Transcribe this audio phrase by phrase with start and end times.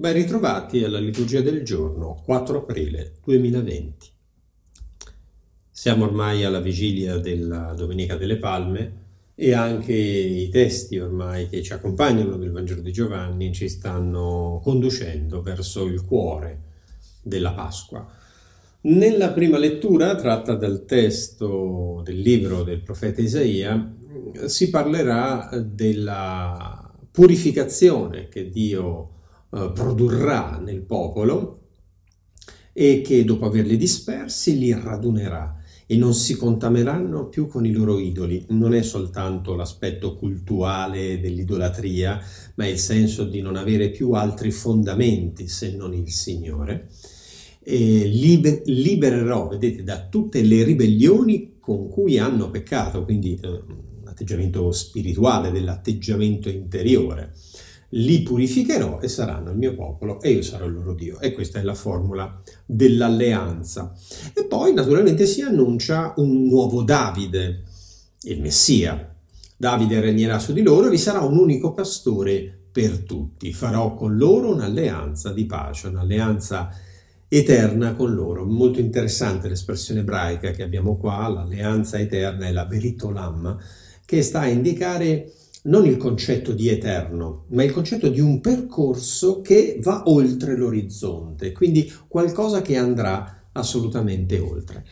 [0.00, 4.08] Ben ritrovati alla liturgia del giorno 4 aprile 2020.
[5.70, 8.92] Siamo ormai alla vigilia della Domenica delle Palme
[9.34, 15.42] e anche i testi ormai che ci accompagnano del Vangelo di Giovanni ci stanno conducendo
[15.42, 16.60] verso il cuore
[17.22, 18.10] della Pasqua.
[18.80, 23.96] Nella prima lettura, tratta dal testo del libro del profeta Isaia,
[24.46, 29.18] si parlerà della purificazione che Dio
[29.52, 31.58] eh, produrrà nel popolo
[32.72, 37.98] e che dopo averli dispersi li radunerà e non si contamineranno più con i loro
[37.98, 38.46] idoli.
[38.50, 42.20] Non è soltanto l'aspetto cultuale dell'idolatria,
[42.54, 46.90] ma è il senso di non avere più altri fondamenti se non il Signore.
[47.64, 54.70] Liber- libererò, vedete, da tutte le ribellioni con cui hanno peccato, quindi eh, un atteggiamento
[54.70, 57.32] spirituale, dell'atteggiamento interiore
[57.90, 61.18] li purificherò e saranno il mio popolo e io sarò il loro Dio.
[61.20, 63.92] E questa è la formula dell'alleanza.
[64.34, 67.64] E poi naturalmente si annuncia un nuovo Davide,
[68.22, 69.14] il Messia.
[69.56, 73.52] Davide regnerà su di loro e vi sarà un unico pastore per tutti.
[73.52, 76.70] Farò con loro un'alleanza di pace, un'alleanza
[77.28, 78.44] eterna con loro.
[78.44, 83.58] Molto interessante l'espressione ebraica che abbiamo qua, l'alleanza eterna è la Beritolam,
[84.04, 85.32] che sta a indicare
[85.64, 91.52] non il concetto di eterno, ma il concetto di un percorso che va oltre l'orizzonte,
[91.52, 94.84] quindi qualcosa che andrà assolutamente oltre.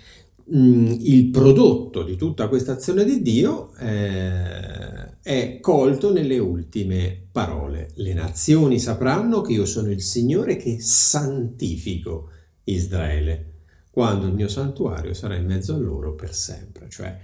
[0.55, 7.91] Mm, il prodotto di tutta questa azione di Dio eh, è colto nelle ultime parole.
[7.97, 12.31] Le nazioni sapranno che io sono il Signore che santifico
[12.65, 13.53] Israele,
[13.91, 16.89] quando il mio santuario sarà in mezzo a loro per sempre.
[16.89, 17.19] Cioè,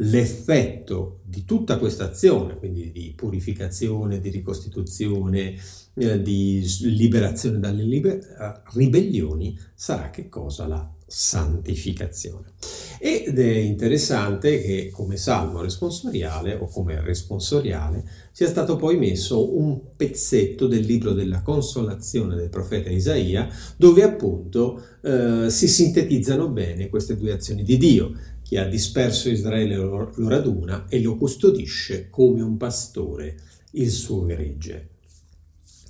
[0.00, 5.54] l'effetto di tutta questa azione, quindi di purificazione, di ricostituzione,
[5.94, 10.66] eh, di liberazione dalle liber- ribellioni, sarà che cosa?
[10.66, 12.52] La santificazione.
[13.00, 19.80] Ed è interessante che come salmo responsoriale o come responsoriale sia stato poi messo un
[19.96, 27.16] pezzetto del libro della consolazione del profeta Isaia dove appunto eh, si sintetizzano bene queste
[27.16, 28.12] due azioni di Dio
[28.48, 33.36] che ha disperso Israele lo, raduna e lo custodisce come un pastore
[33.72, 34.88] il suo gregge.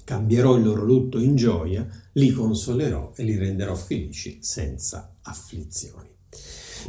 [0.03, 6.09] Cambierò il loro lutto in gioia, li consolerò e li renderò felici senza afflizioni.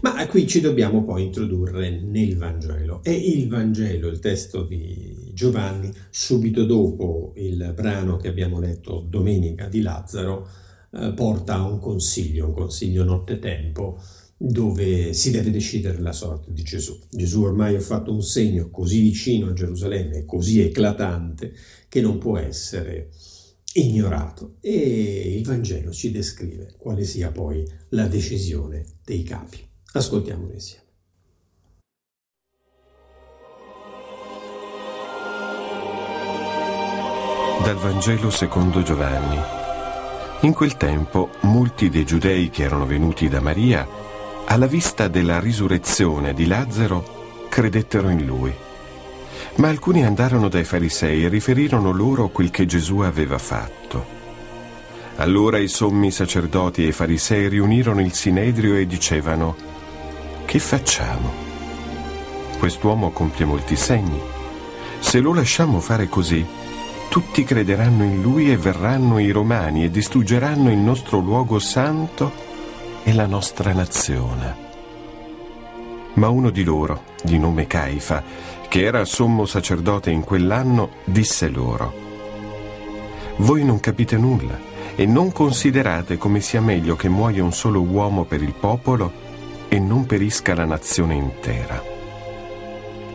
[0.01, 3.03] Ma qui ci dobbiamo poi introdurre nel Vangelo.
[3.03, 9.67] E il Vangelo, il testo di Giovanni, subito dopo il brano che abbiamo letto domenica
[9.67, 10.47] di Lazzaro,
[10.91, 14.01] eh, porta a un consiglio, un consiglio nottetempo,
[14.41, 16.97] dove si deve decidere la sorte di Gesù.
[17.11, 21.51] Gesù ormai ha fatto un segno così vicino a Gerusalemme, così eclatante,
[21.89, 23.09] che non può essere
[23.73, 24.55] ignorato.
[24.61, 29.59] E il Vangelo ci descrive quale sia poi la decisione dei capi.
[29.91, 30.85] Ascoltiamolo insieme.
[37.61, 39.37] Dal Vangelo secondo Giovanni.
[40.43, 44.07] In quel tempo molti dei giudei che erano venuti da Maria
[44.49, 48.51] alla vista della risurrezione di Lazzaro, credettero in lui.
[49.57, 54.17] Ma alcuni andarono dai farisei e riferirono loro quel che Gesù aveva fatto.
[55.17, 59.55] Allora i sommi sacerdoti e i farisei riunirono il sinedrio e dicevano,
[60.45, 61.31] che facciamo?
[62.57, 64.19] Quest'uomo compie molti segni.
[64.97, 66.43] Se lo lasciamo fare così,
[67.07, 72.48] tutti crederanno in lui e verranno i romani e distruggeranno il nostro luogo santo
[73.09, 74.55] e la nostra nazione.
[76.13, 78.21] Ma uno di loro, di nome Caifa,
[78.67, 81.91] che era sommo sacerdote in quell'anno, disse loro,
[83.37, 84.59] Voi non capite nulla
[84.95, 89.11] e non considerate come sia meglio che muoia un solo uomo per il popolo
[89.69, 91.81] e non perisca la nazione intera.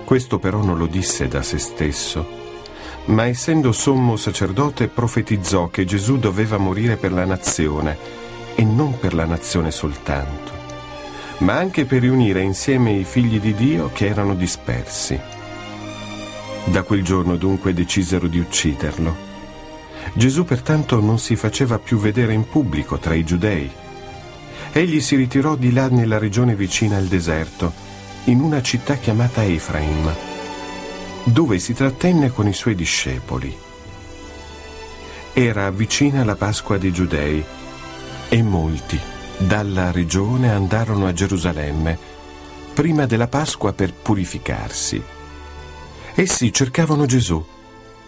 [0.05, 2.27] Questo però non lo disse da se stesso,
[3.07, 8.24] ma essendo sommo sacerdote profetizzò che Gesù doveva morire per la nazione
[8.55, 10.53] e non per la nazione soltanto,
[11.39, 15.19] ma anche per riunire insieme i figli di Dio che erano dispersi.
[16.67, 19.33] Da quel giorno dunque decisero di ucciderlo.
[20.15, 23.71] Gesù pertanto non si faceva più vedere in pubblico tra i giudei.
[24.73, 27.73] Egli si ritirò di là nella regione vicina al deserto,
[28.25, 30.13] in una città chiamata Efraim,
[31.25, 33.55] dove si trattenne con i suoi discepoli.
[35.33, 37.45] Era vicina la Pasqua dei Giudei
[38.35, 38.99] e molti
[39.39, 41.97] dalla regione andarono a Gerusalemme
[42.75, 45.01] prima della Pasqua per purificarsi.
[46.17, 47.41] Essi cercavano Gesù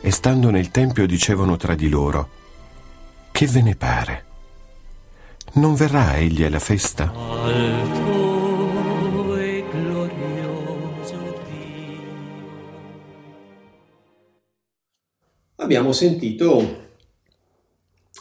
[0.00, 2.28] e stando nel Tempio dicevano tra di loro,
[3.31, 4.25] che ve ne pare?
[5.52, 7.12] Non verrà egli alla festa?
[15.55, 16.88] Abbiamo sentito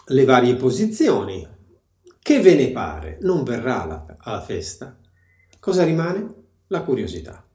[0.06, 1.54] le varie posizioni.
[2.26, 3.20] Che ve ne pare?
[3.22, 4.98] Non verrà alla, alla festa?
[5.60, 6.28] Cosa rimane?
[6.70, 7.46] La curiosità.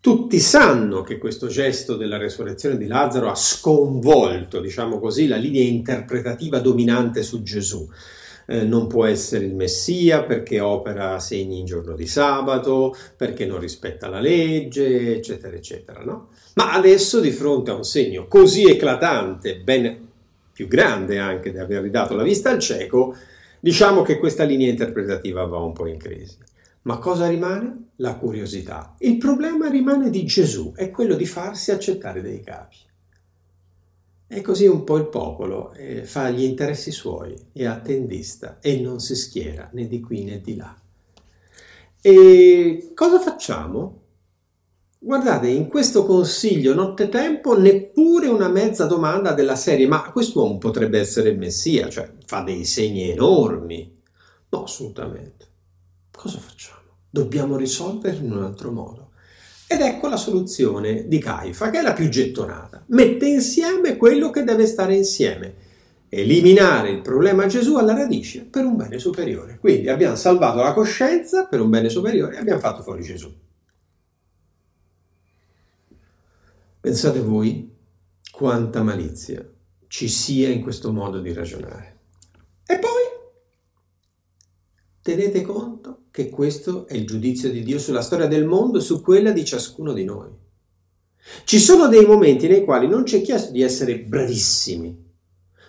[0.00, 5.62] Tutti sanno che questo gesto della resurrezione di Lazzaro ha sconvolto, diciamo così, la linea
[5.62, 7.88] interpretativa dominante su Gesù.
[8.48, 13.60] Eh, non può essere il Messia perché opera segni in giorno di sabato, perché non
[13.60, 16.04] rispetta la legge, eccetera, eccetera.
[16.04, 16.28] No?
[16.56, 20.06] Ma adesso, di fronte a un segno così eclatante, ben
[20.52, 23.16] più grande anche di aver ridato la vista al cieco,
[23.62, 26.36] diciamo che questa linea interpretativa va un po' in crisi.
[26.82, 27.90] Ma cosa rimane?
[27.96, 28.96] La curiosità.
[28.98, 32.78] Il problema rimane di Gesù, è quello di farsi accettare dei capi.
[34.26, 38.98] E così un po' il popolo eh, fa gli interessi suoi, è attendista e non
[38.98, 40.76] si schiera né di qui né di là.
[42.00, 44.00] E cosa facciamo?
[45.04, 51.30] Guardate, in questo consiglio nottetempo neppure una mezza domanda della serie ma quest'uomo potrebbe essere
[51.30, 54.00] il Messia, cioè fa dei segni enormi.
[54.50, 55.46] No, assolutamente.
[56.16, 56.98] Cosa facciamo?
[57.10, 59.10] Dobbiamo risolverlo in un altro modo.
[59.66, 62.84] Ed ecco la soluzione di Caifa, che è la più gettonata.
[62.90, 65.54] Mette insieme quello che deve stare insieme.
[66.08, 69.58] Eliminare il problema Gesù alla radice per un bene superiore.
[69.58, 73.50] Quindi abbiamo salvato la coscienza per un bene superiore e abbiamo fatto fuori Gesù.
[76.82, 77.72] Pensate voi
[78.32, 79.48] quanta malizia
[79.86, 82.00] ci sia in questo modo di ragionare.
[82.66, 83.04] E poi
[85.00, 89.00] tenete conto che questo è il giudizio di Dio sulla storia del mondo e su
[89.00, 90.30] quella di ciascuno di noi.
[91.44, 95.10] Ci sono dei momenti nei quali non ci è chiesto di essere bravissimi,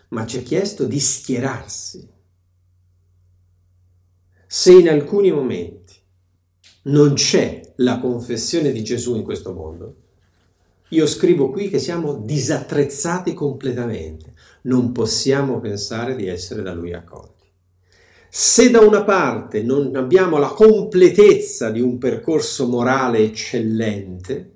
[0.07, 2.09] ma ci è chiesto di schierarsi.
[4.47, 5.93] Se in alcuni momenti
[6.85, 9.97] non c'è la confessione di Gesù in questo mondo,
[10.93, 17.51] io scrivo qui che siamo disattrezzati completamente, non possiamo pensare di essere da lui accolti.
[18.29, 24.51] Se da una parte non abbiamo la completezza di un percorso morale eccellente,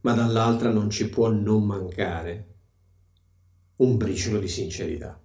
[0.00, 2.46] ma dall'altra non ci può non mancare
[3.76, 5.18] un briciolo di sincerità.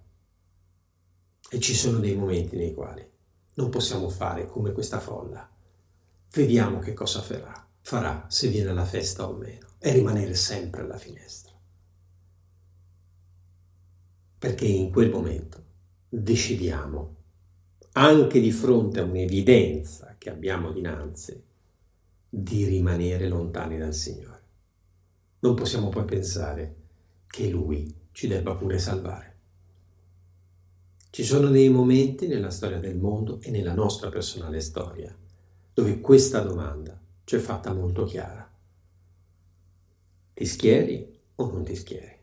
[1.52, 3.06] E ci sono dei momenti nei quali
[3.54, 5.48] non possiamo fare come questa folla.
[6.32, 10.98] Vediamo che cosa farà, farà se viene alla festa o meno e rimanere sempre alla
[10.98, 11.52] finestra.
[14.38, 15.64] Perché in quel momento
[16.08, 17.16] decidiamo,
[17.92, 21.42] anche di fronte a un'evidenza che abbiamo dinanzi,
[22.28, 24.42] di rimanere lontani dal Signore.
[25.40, 26.76] Non possiamo poi pensare
[27.26, 29.38] che Lui ci debba pure salvare.
[31.10, 35.16] Ci sono dei momenti nella storia del mondo e nella nostra personale storia
[35.72, 38.49] dove questa domanda ci è fatta molto chiara.
[40.40, 42.16] Ti schieri o non ti schieri?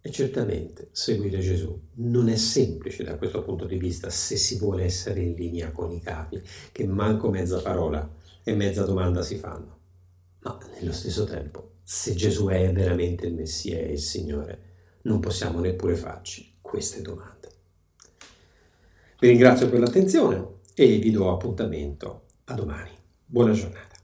[0.00, 4.82] E certamente seguire Gesù non è semplice da questo punto di vista se si vuole
[4.82, 6.42] essere in linea con i capi,
[6.72, 8.12] che manco mezza parola
[8.42, 9.78] e mezza domanda si fanno.
[10.40, 14.62] Ma nello stesso tempo, se Gesù è veramente il Messia e il Signore,
[15.02, 17.50] non possiamo neppure farci queste domande.
[19.20, 22.90] Vi ringrazio per l'attenzione e vi do appuntamento a domani.
[23.24, 23.95] Buona giornata.